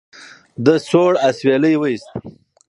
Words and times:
ده 0.65 0.73
سوړ 0.89 1.13
اسویلی 1.27 1.75
وایست. 1.77 2.09